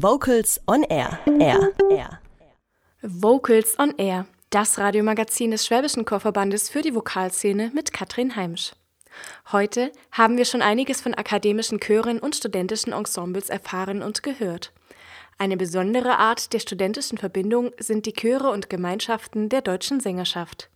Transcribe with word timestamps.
Vocals 0.00 0.60
on 0.68 0.84
Air. 0.84 1.18
Air. 1.40 1.72
Air. 1.90 2.20
Vocals 3.02 3.76
on 3.80 3.92
Air. 3.98 4.26
Das 4.50 4.78
Radiomagazin 4.78 5.50
des 5.50 5.66
Schwäbischen 5.66 6.04
Chorverbandes 6.04 6.70
für 6.70 6.82
die 6.82 6.94
Vokalszene 6.94 7.72
mit 7.74 7.92
Katrin 7.92 8.36
Heimsch. 8.36 8.76
Heute 9.50 9.90
haben 10.12 10.36
wir 10.36 10.44
schon 10.44 10.62
einiges 10.62 11.00
von 11.00 11.14
akademischen 11.14 11.80
Chören 11.80 12.20
und 12.20 12.36
studentischen 12.36 12.92
Ensembles 12.92 13.50
erfahren 13.50 14.02
und 14.02 14.22
gehört. 14.22 14.72
Eine 15.36 15.56
besondere 15.56 16.16
Art 16.18 16.52
der 16.52 16.60
studentischen 16.60 17.18
Verbindung 17.18 17.72
sind 17.80 18.06
die 18.06 18.12
Chöre 18.12 18.50
und 18.50 18.70
Gemeinschaften 18.70 19.48
der 19.48 19.62
deutschen 19.62 19.98
Sängerschaft. 19.98 20.70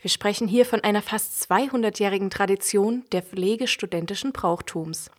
Wir 0.00 0.10
sprechen 0.10 0.46
hier 0.46 0.64
von 0.64 0.84
einer 0.84 1.02
fast 1.02 1.50
200-jährigen 1.50 2.30
Tradition 2.30 3.04
der 3.10 3.22
Pflege 3.22 3.66
studentischen 3.66 4.30
Brauchtums. 4.30 5.10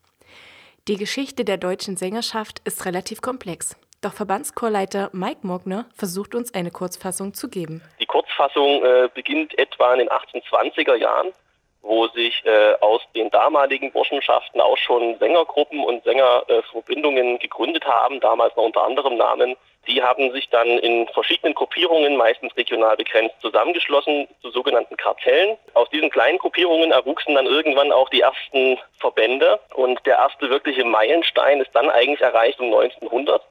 Die 0.87 0.97
Geschichte 0.97 1.45
der 1.45 1.57
deutschen 1.57 1.95
Sängerschaft 1.95 2.59
ist 2.65 2.85
relativ 2.85 3.21
komplex. 3.21 3.75
Doch 4.01 4.13
Verbandschorleiter 4.13 5.11
Mike 5.13 5.41
Mogner 5.45 5.85
versucht 5.93 6.33
uns 6.33 6.55
eine 6.55 6.71
Kurzfassung 6.71 7.35
zu 7.35 7.49
geben. 7.49 7.83
Die 7.99 8.07
Kurzfassung 8.07 8.83
äh, 8.83 9.07
beginnt 9.13 9.55
etwa 9.59 9.93
in 9.93 9.99
den 9.99 10.09
1820er 10.09 10.95
Jahren, 10.95 11.33
wo 11.81 12.07
sich 12.09 12.43
äh, 12.45 12.73
aus 12.81 13.01
den 13.15 13.29
damaligen 13.31 13.91
Burschenschaften 13.91 14.61
auch 14.61 14.77
schon 14.77 15.17
Sängergruppen 15.17 15.83
und 15.83 16.03
Sängerverbindungen 16.03 17.35
äh, 17.35 17.37
gegründet 17.39 17.85
haben, 17.85 18.19
damals 18.19 18.55
noch 18.55 18.65
unter 18.65 18.83
anderem 18.83 19.17
Namen 19.17 19.55
die 19.87 20.01
haben 20.01 20.31
sich 20.31 20.49
dann 20.49 20.67
in 20.67 21.07
verschiedenen 21.07 21.55
Gruppierungen, 21.55 22.15
meistens 22.15 22.55
regional 22.55 22.95
begrenzt, 22.97 23.35
zusammengeschlossen 23.41 24.27
zu 24.41 24.51
sogenannten 24.51 24.95
Kartellen. 24.95 25.57
Aus 25.73 25.89
diesen 25.89 26.09
kleinen 26.09 26.37
Gruppierungen 26.37 26.91
erwuchsen 26.91 27.35
dann 27.35 27.47
irgendwann 27.47 27.91
auch 27.91 28.09
die 28.09 28.21
ersten 28.21 28.77
Verbände 28.99 29.59
und 29.73 30.05
der 30.05 30.17
erste 30.17 30.49
wirkliche 30.49 30.85
Meilenstein 30.85 31.61
ist 31.61 31.71
dann 31.73 31.89
eigentlich 31.89 32.21
erreicht 32.21 32.59
um 32.59 32.67
1900 32.67 33.41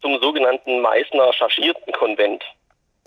zum 0.00 0.18
sogenannten 0.20 0.80
Meißner 0.80 1.32
Chargiertenkonvent. 1.32 2.44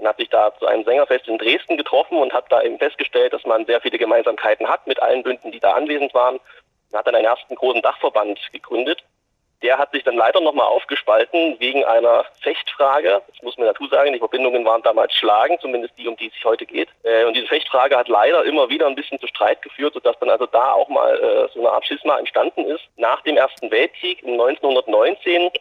Man 0.01 0.09
hat 0.09 0.17
sich 0.17 0.29
da 0.29 0.53
zu 0.57 0.65
einem 0.65 0.83
Sängerfest 0.83 1.27
in 1.27 1.37
Dresden 1.37 1.77
getroffen 1.77 2.17
und 2.17 2.33
hat 2.33 2.45
da 2.49 2.61
eben 2.61 2.77
festgestellt, 2.77 3.33
dass 3.33 3.45
man 3.45 3.65
sehr 3.65 3.79
viele 3.81 3.97
Gemeinsamkeiten 3.97 4.67
hat 4.67 4.85
mit 4.87 5.01
allen 5.01 5.23
Bünden, 5.23 5.51
die 5.51 5.59
da 5.59 5.73
anwesend 5.73 6.13
waren. 6.13 6.39
Man 6.91 6.99
hat 6.99 7.07
dann 7.07 7.15
einen 7.15 7.25
ersten 7.25 7.55
großen 7.55 7.81
Dachverband 7.81 8.39
gegründet 8.51 9.03
der 9.61 9.77
hat 9.77 9.91
sich 9.91 10.03
dann 10.03 10.15
leider 10.15 10.41
nochmal 10.41 10.65
aufgespalten 10.65 11.55
wegen 11.59 11.85
einer 11.85 12.25
Fechtfrage. 12.41 13.21
Das 13.27 13.41
muss 13.43 13.57
man 13.57 13.67
dazu 13.67 13.87
sagen, 13.87 14.11
die 14.13 14.19
Verbindungen 14.19 14.65
waren 14.65 14.81
damals 14.81 15.13
schlagen, 15.13 15.57
zumindest 15.61 15.93
die, 15.97 16.07
um 16.07 16.15
die 16.17 16.27
es 16.27 16.33
sich 16.33 16.45
heute 16.45 16.65
geht. 16.65 16.89
Äh, 17.03 17.25
und 17.25 17.35
diese 17.35 17.47
Fechtfrage 17.47 17.95
hat 17.95 18.07
leider 18.07 18.43
immer 18.43 18.69
wieder 18.69 18.87
ein 18.87 18.95
bisschen 18.95 19.19
zu 19.19 19.27
Streit 19.27 19.61
geführt, 19.61 19.93
sodass 19.93 20.17
dann 20.19 20.29
also 20.29 20.47
da 20.47 20.71
auch 20.71 20.89
mal 20.89 21.15
äh, 21.15 21.53
so 21.53 21.59
eine 21.59 21.71
Art 21.71 21.85
Schisma 21.85 22.17
entstanden 22.17 22.65
ist. 22.65 22.83
Nach 22.97 23.21
dem 23.21 23.37
Ersten 23.37 23.69
Weltkrieg 23.69 24.23
um 24.23 24.31
1919 24.31 25.51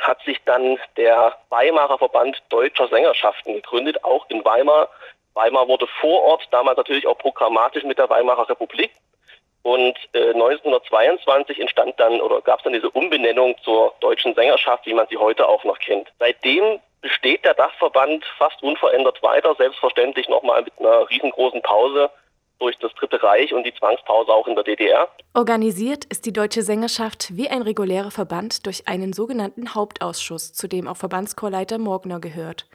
hat 0.00 0.22
sich 0.22 0.38
dann 0.44 0.78
der 0.96 1.36
Weimarer 1.50 1.98
Verband 1.98 2.42
deutscher 2.48 2.88
Sängerschaften 2.88 3.54
gegründet, 3.54 4.02
auch 4.04 4.26
in 4.28 4.44
Weimar. 4.44 4.88
Weimar 5.34 5.68
wurde 5.68 5.86
vor 6.00 6.22
Ort, 6.22 6.48
damals 6.50 6.76
natürlich 6.76 7.06
auch 7.06 7.18
programmatisch 7.18 7.84
mit 7.84 7.98
der 7.98 8.10
Weimarer 8.10 8.48
Republik. 8.48 8.90
Und 9.62 9.96
äh, 10.12 10.32
1922 10.32 11.60
entstand 11.60 11.98
dann 11.98 12.20
oder 12.20 12.40
gab 12.40 12.58
es 12.58 12.64
dann 12.64 12.72
diese 12.72 12.90
Umbenennung 12.90 13.56
zur 13.62 13.94
deutschen 14.00 14.34
Sängerschaft, 14.34 14.86
wie 14.86 14.94
man 14.94 15.06
sie 15.08 15.16
heute 15.16 15.48
auch 15.48 15.62
noch 15.62 15.78
kennt. 15.78 16.12
Seitdem 16.18 16.80
besteht 17.00 17.44
der 17.44 17.54
Dachverband 17.54 18.24
fast 18.38 18.62
unverändert 18.62 19.22
weiter, 19.22 19.54
selbstverständlich 19.54 20.28
nochmal 20.28 20.62
mit 20.62 20.72
einer 20.80 21.08
riesengroßen 21.08 21.62
Pause 21.62 22.10
durch 22.62 22.78
das 22.78 22.92
Dritte 22.94 23.22
Reich 23.22 23.52
und 23.52 23.64
die 23.64 23.74
Zwangspause 23.74 24.30
auch 24.32 24.46
in 24.46 24.54
der 24.54 24.64
DDR. 24.64 25.08
Organisiert 25.34 26.04
ist 26.06 26.24
die 26.26 26.32
deutsche 26.32 26.62
Sängerschaft 26.62 27.36
wie 27.36 27.48
ein 27.48 27.62
regulärer 27.62 28.10
Verband 28.10 28.66
durch 28.66 28.88
einen 28.88 29.12
sogenannten 29.12 29.74
Hauptausschuss, 29.74 30.52
zu 30.52 30.68
dem 30.68 30.86
auch 30.88 30.96
Verbandschorleiter 30.96 31.78
Morgner 31.78 32.20
gehört. 32.20 32.66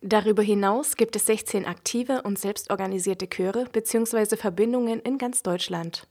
Darüber 0.00 0.42
hinaus 0.42 0.96
gibt 0.96 1.16
es 1.16 1.26
16 1.26 1.66
aktive 1.66 2.22
und 2.22 2.38
selbstorganisierte 2.38 3.28
Chöre 3.28 3.66
bzw. 3.72 4.36
Verbindungen 4.36 5.00
in 5.00 5.18
ganz 5.18 5.42
Deutschland. 5.42 6.06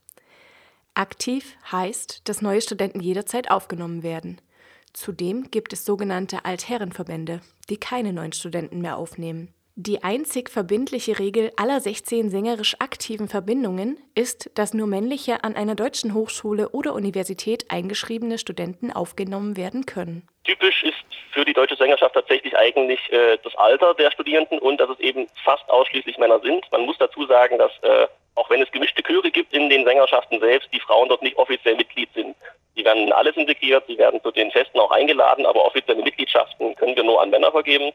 Aktiv 0.93 1.55
heißt, 1.71 2.27
dass 2.27 2.41
neue 2.41 2.61
Studenten 2.61 2.99
jederzeit 2.99 3.51
aufgenommen 3.51 4.03
werden. 4.03 4.41
Zudem 4.93 5.51
gibt 5.51 5.73
es 5.73 5.85
sogenannte 5.85 6.43
Altherrenverbände, 6.43 7.41
die 7.69 7.77
keine 7.77 8.13
neuen 8.13 8.33
Studenten 8.33 8.81
mehr 8.81 8.97
aufnehmen. 8.97 9.53
Die 9.79 10.03
einzig 10.03 10.49
verbindliche 10.49 11.19
Regel 11.19 11.51
aller 11.55 11.79
16 11.79 12.31
sängerisch 12.31 12.77
aktiven 12.79 13.27
Verbindungen 13.27 13.99
ist, 14.15 14.49
dass 14.57 14.73
nur 14.73 14.87
männliche 14.87 15.43
an 15.43 15.55
einer 15.55 15.75
deutschen 15.75 16.15
Hochschule 16.15 16.69
oder 16.69 16.95
Universität 16.95 17.69
eingeschriebene 17.69 18.39
Studenten 18.39 18.91
aufgenommen 18.91 19.55
werden 19.55 19.85
können. 19.85 20.27
Typisch 20.45 20.81
ist 20.81 21.05
für 21.31 21.45
die 21.45 21.53
deutsche 21.53 21.75
Sängerschaft 21.75 22.15
tatsächlich 22.15 22.57
eigentlich 22.57 22.99
äh, 23.13 23.37
das 23.43 23.55
Alter 23.57 23.93
der 23.93 24.09
Studierenden 24.09 24.57
und 24.57 24.79
dass 24.79 24.89
es 24.89 24.99
eben 24.99 25.27
fast 25.43 25.69
ausschließlich 25.69 26.17
Männer 26.17 26.39
sind. 26.39 26.65
Man 26.71 26.81
muss 26.81 26.97
dazu 26.97 27.27
sagen, 27.27 27.59
dass 27.59 27.71
äh, 27.83 28.07
auch 28.33 28.49
wenn 28.49 28.63
es 28.63 28.71
gemischte 28.71 29.03
Chöre 29.03 29.29
gibt 29.29 29.53
in 29.53 29.69
den 29.69 29.85
Sängerschaften 29.85 30.39
selbst, 30.39 30.69
die 30.73 30.79
Frauen 30.79 31.07
dort 31.07 31.21
nicht 31.21 31.37
offiziell 31.37 31.75
Mitglied 31.75 32.09
sind. 32.15 32.35
Die 32.75 32.83
werden 32.83 33.11
alles 33.11 33.37
integriert, 33.37 33.83
sie 33.85 33.99
werden 33.99 34.23
zu 34.23 34.31
den 34.31 34.49
Festen 34.49 34.79
auch 34.79 34.89
eingeladen, 34.89 35.45
aber 35.45 35.63
offizielle 35.63 36.01
Mitgliedschaften 36.01 36.73
können 36.77 36.95
wir 36.95 37.03
nur 37.03 37.21
an 37.21 37.29
Männer 37.29 37.51
vergeben. 37.51 37.91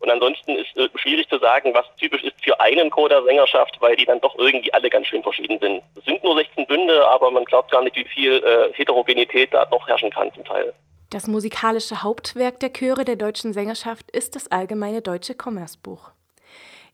Und 0.00 0.10
ansonsten 0.10 0.56
ist 0.56 0.76
äh, 0.76 0.88
schwierig 0.96 1.28
zu 1.28 1.38
sagen, 1.38 1.72
was 1.74 1.86
typisch 1.96 2.22
ist 2.22 2.34
für 2.42 2.58
einen 2.60 2.90
Chor 2.90 3.08
der 3.08 3.22
Sängerschaft, 3.22 3.76
weil 3.80 3.96
die 3.96 4.04
dann 4.04 4.20
doch 4.20 4.36
irgendwie 4.38 4.72
alle 4.74 4.90
ganz 4.90 5.06
schön 5.06 5.22
verschieden 5.22 5.58
sind. 5.60 5.82
Es 5.96 6.04
sind 6.04 6.22
nur 6.22 6.36
16 6.36 6.66
Bünde, 6.66 7.06
aber 7.08 7.30
man 7.30 7.44
glaubt 7.44 7.70
gar 7.70 7.82
nicht, 7.82 7.96
wie 7.96 8.04
viel 8.04 8.32
äh, 8.32 8.72
Heterogenität 8.74 9.54
da 9.54 9.64
doch 9.64 9.86
herrschen 9.88 10.10
kann 10.10 10.32
zum 10.34 10.44
Teil. 10.44 10.74
Das 11.10 11.26
musikalische 11.26 12.02
Hauptwerk 12.02 12.60
der 12.60 12.72
Chöre 12.72 13.04
der 13.04 13.16
deutschen 13.16 13.52
Sängerschaft 13.52 14.10
ist 14.10 14.34
das 14.34 14.50
Allgemeine 14.50 15.00
Deutsche 15.00 15.34
Kommersbuch. 15.34 16.10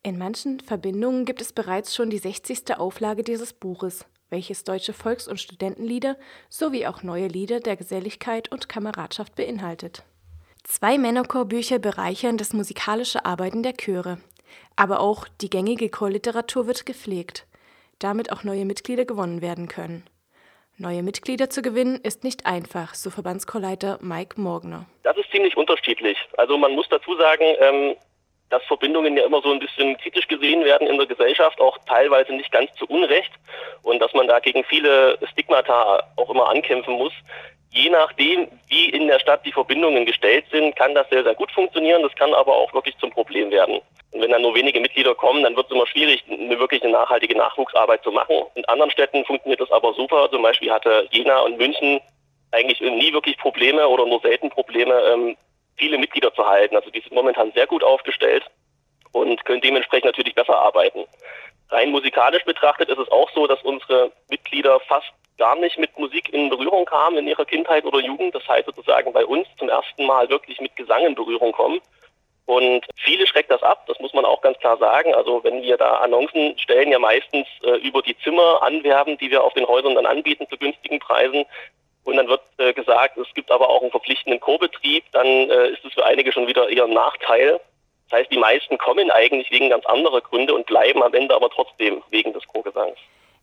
In 0.03 0.19
manchen 0.19 0.61
Verbindungen 0.61 1.25
gibt 1.25 1.41
es 1.41 1.53
bereits 1.53 1.95
schon 1.95 2.11
die 2.11 2.19
60. 2.19 2.79
Auflage 2.79 3.23
dieses 3.23 3.53
Buches, 3.53 4.07
welches 4.31 4.65
deutsche 4.65 4.93
Volks- 4.93 5.29
und 5.29 5.41
Studentenlieder 5.41 6.17
sowie 6.49 6.87
auch 6.87 7.03
neue 7.03 7.27
Lieder 7.27 7.61
der 7.61 7.77
Geselligkeit 7.77 8.51
und 8.51 8.69
Kameradschaft 8.69 9.35
beinhaltet. 9.35 10.05
Zwei 10.71 10.99
Männerchorbücher 10.99 11.81
bereichern 11.81 12.37
das 12.37 12.53
musikalische 12.53 13.25
Arbeiten 13.25 13.65
der 13.65 13.73
Chöre, 13.73 14.19
aber 14.77 15.01
auch 15.01 15.27
die 15.41 15.51
gängige 15.51 15.91
Chorliteratur 15.91 16.69
wird 16.69 16.87
gepflegt, 16.87 17.45
damit 17.99 18.31
auch 18.31 18.45
neue 18.45 18.65
Mitglieder 18.65 19.05
gewonnen 19.05 19.43
werden 19.43 19.67
können. 19.67 20.07
Neue 20.79 21.03
Mitglieder 21.03 21.51
zu 21.51 21.61
gewinnen 21.61 21.99
ist 22.05 22.23
nicht 22.23 22.47
einfach, 22.47 22.95
so 22.95 23.11
Verbandschorleiter 23.11 23.99
Mike 24.01 24.41
Morgner. 24.41 24.87
Das 25.03 25.17
ist 25.17 25.29
ziemlich 25.33 25.57
unterschiedlich. 25.57 26.17
Also 26.37 26.57
man 26.57 26.73
muss 26.77 26.89
dazu 26.89 27.17
sagen, 27.17 27.47
ähm, 27.59 27.97
dass 28.51 28.63
Verbindungen 28.67 29.17
ja 29.17 29.25
immer 29.25 29.43
so 29.43 29.51
ein 29.51 29.59
bisschen 29.59 29.99
kritisch 29.99 30.29
gesehen 30.29 30.65
werden 30.65 30.87
in 30.87 30.99
der 30.99 31.09
Gesellschaft, 31.09 31.61
auch 31.61 31.79
teilweise 31.89 32.33
nicht 32.33 32.53
ganz 32.53 32.73
zu 32.75 32.87
Unrecht 32.87 33.33
und 33.83 33.99
dass 33.99 34.15
man 34.15 34.29
da 34.29 34.39
gegen 34.39 34.63
viele 34.63 35.19
Stigmata 35.33 36.05
auch 36.15 36.31
immer 36.31 36.49
ankämpfen 36.49 36.95
muss. 36.95 37.13
Je 37.73 37.89
nachdem, 37.89 38.49
wie 38.69 38.89
in 38.91 39.07
der 39.07 39.21
Stadt 39.21 39.47
die 39.47 39.53
Verbindungen 39.53 40.05
gestellt 40.05 40.45
sind, 40.51 40.75
kann 40.75 40.95
das 40.95 41.09
sehr, 41.09 41.23
sehr 41.23 41.35
gut 41.35 41.53
funktionieren. 41.53 42.03
Das 42.03 42.15
kann 42.17 42.35
aber 42.35 42.55
auch 42.55 42.75
wirklich 42.75 42.97
zum 42.99 43.11
Problem 43.11 43.51
werden. 43.51 43.81
Und 44.11 44.21
wenn 44.21 44.31
dann 44.33 44.43
nur 44.43 44.57
wenige 44.57 44.81
Mitglieder 44.81 45.15
kommen, 45.15 45.45
dann 45.45 45.55
wird 45.55 45.67
es 45.67 45.73
immer 45.73 45.87
schwierig, 45.87 46.25
eine 46.29 46.59
wirklich 46.59 46.83
eine 46.83 46.93
nachhaltige 46.93 47.37
Nachwuchsarbeit 47.37 48.03
zu 48.03 48.11
machen. 48.11 48.37
In 48.55 48.65
anderen 48.65 48.91
Städten 48.91 49.25
funktioniert 49.25 49.61
das 49.61 49.71
aber 49.71 49.95
super. 49.95 50.29
Zum 50.31 50.43
Beispiel 50.43 50.73
hatte 50.73 51.07
Jena 51.13 51.41
und 51.41 51.59
München 51.59 52.01
eigentlich 52.51 52.81
nie 52.81 53.13
wirklich 53.13 53.39
Probleme 53.39 53.87
oder 53.87 54.05
nur 54.05 54.21
selten 54.21 54.51
Probleme, 54.51 54.95
ähm, 55.13 55.37
viele 55.77 55.97
Mitglieder 55.97 56.35
zu 56.35 56.45
halten. 56.45 56.75
Also 56.75 56.91
die 56.91 57.01
sind 57.01 57.13
momentan 57.13 57.53
sehr 57.53 57.69
gut 57.69 57.85
aufgestellt 57.85 58.45
und 59.13 59.45
können 59.45 59.61
dementsprechend 59.61 60.07
natürlich 60.07 60.35
besser 60.35 60.59
arbeiten. 60.59 61.05
Rein 61.69 61.93
musikalisch 61.93 62.45
betrachtet 62.45 62.89
ist 62.89 62.99
es 62.99 63.11
auch 63.13 63.31
so, 63.33 63.47
dass 63.47 63.63
unsere 63.63 64.11
Mitglieder 64.29 64.81
fast 64.81 65.13
gar 65.41 65.57
nicht 65.57 65.79
mit 65.79 65.99
Musik 65.99 66.33
in 66.33 66.51
Berührung 66.51 66.85
kamen 66.85 67.17
in 67.17 67.27
ihrer 67.27 67.47
Kindheit 67.47 67.85
oder 67.85 67.99
Jugend. 67.99 68.35
Das 68.35 68.47
heißt 68.47 68.67
sozusagen 68.67 69.13
bei 69.13 69.25
uns 69.25 69.49
zum 69.59 69.71
ersten 69.71 70.07
Mal 70.07 70.29
wirklich 70.29 70.61
mit 70.61 70.77
Gesang 70.77 71.05
in 71.05 71.15
Berührung 71.15 71.53
kommen. 71.53 71.81
Und 72.45 72.85
viele 72.97 73.27
schreckt 73.27 73.51
das 73.51 73.63
ab, 73.63 73.87
das 73.87 73.99
muss 74.01 74.13
man 74.13 74.25
auch 74.25 74.43
ganz 74.43 74.59
klar 74.59 74.77
sagen. 74.77 75.15
Also 75.15 75.43
wenn 75.43 75.63
wir 75.63 75.77
da 75.77 75.95
Annoncen 75.99 76.59
stellen, 76.59 76.93
ja 76.93 76.99
meistens 76.99 77.47
äh, 77.63 77.77
über 77.79 78.03
die 78.03 78.19
Zimmer 78.19 78.63
anwerben, 78.63 79.17
die 79.19 79.31
wir 79.31 79.43
auf 79.43 79.55
den 79.55 79.67
Häusern 79.67 79.95
dann 79.95 80.07
anbieten 80.07 80.47
zu 80.51 80.59
günstigen 80.59 80.99
Preisen, 80.99 81.47
und 82.05 82.17
dann 82.17 82.29
wird 82.29 82.41
äh, 82.59 82.73
gesagt, 82.73 83.17
es 83.19 83.33
gibt 83.35 83.51
aber 83.51 83.69
auch 83.69 83.83
einen 83.83 83.91
verpflichtenden 83.91 84.41
Chorbetrieb, 84.41 85.05
dann 85.13 85.27
äh, 85.27 85.69
ist 85.69 85.85
es 85.85 85.93
für 85.93 86.05
einige 86.05 86.33
schon 86.33 86.47
wieder 86.49 86.69
eher 86.69 86.85
ein 86.85 86.93
Nachteil. 86.93 87.61
Das 88.09 88.21
heißt, 88.21 88.33
die 88.33 88.39
meisten 88.39 88.79
kommen 88.79 89.11
eigentlich 89.11 89.51
wegen 89.51 89.71
ganz 89.71 89.87
anderer 89.87 90.21
Gründe 90.21 90.55
und 90.55 90.67
bleiben 90.67 91.03
am 91.03 91.15
Ende 91.15 91.35
aber 91.35 91.51
trotzdem 91.51 92.03
wegen 92.11 92.33
des 92.33 92.47
Chorgesangs. 92.49 92.99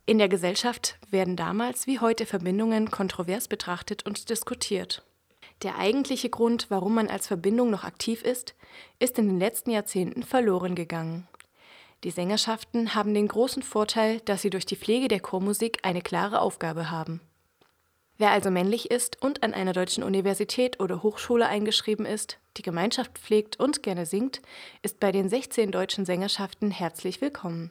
In 0.08 0.16
der 0.16 0.30
Gesellschaft 0.30 0.96
werden 1.10 1.36
damals 1.36 1.86
wie 1.86 1.98
heute 1.98 2.24
Verbindungen 2.24 2.90
kontrovers 2.90 3.46
betrachtet 3.46 4.06
und 4.06 4.30
diskutiert. 4.30 5.02
Der 5.60 5.76
eigentliche 5.76 6.30
Grund, 6.30 6.70
warum 6.70 6.94
man 6.94 7.08
als 7.08 7.26
Verbindung 7.26 7.68
noch 7.68 7.84
aktiv 7.84 8.22
ist, 8.22 8.54
ist 9.00 9.18
in 9.18 9.28
den 9.28 9.38
letzten 9.38 9.70
Jahrzehnten 9.70 10.22
verloren 10.22 10.74
gegangen. 10.74 11.28
Die 12.04 12.10
Sängerschaften 12.10 12.94
haben 12.94 13.12
den 13.12 13.28
großen 13.28 13.62
Vorteil, 13.62 14.20
dass 14.20 14.40
sie 14.40 14.48
durch 14.48 14.64
die 14.64 14.76
Pflege 14.76 15.08
der 15.08 15.20
Chormusik 15.20 15.80
eine 15.82 16.00
klare 16.00 16.40
Aufgabe 16.40 16.90
haben. 16.90 17.20
Wer 18.16 18.30
also 18.30 18.50
männlich 18.50 18.90
ist 18.90 19.20
und 19.20 19.42
an 19.42 19.52
einer 19.52 19.74
deutschen 19.74 20.04
Universität 20.04 20.80
oder 20.80 21.02
Hochschule 21.02 21.46
eingeschrieben 21.46 22.06
ist, 22.06 22.38
die 22.56 22.62
Gemeinschaft 22.62 23.18
pflegt 23.18 23.60
und 23.60 23.82
gerne 23.82 24.06
singt, 24.06 24.40
ist 24.80 25.00
bei 25.00 25.12
den 25.12 25.28
16 25.28 25.70
deutschen 25.70 26.06
Sängerschaften 26.06 26.70
herzlich 26.70 27.20
willkommen. 27.20 27.70